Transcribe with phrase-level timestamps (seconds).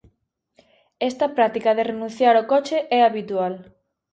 [1.09, 3.53] Esta práctica de renunciar ao coche é habitual.